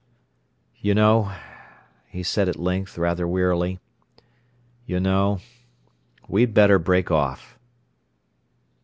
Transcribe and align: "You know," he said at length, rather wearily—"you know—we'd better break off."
"You 0.77 0.95
know," 0.95 1.31
he 2.09 2.23
said 2.23 2.49
at 2.49 2.55
length, 2.55 2.97
rather 2.97 3.27
wearily—"you 3.27 4.99
know—we'd 4.99 6.55
better 6.55 6.79
break 6.79 7.11
off." 7.11 7.59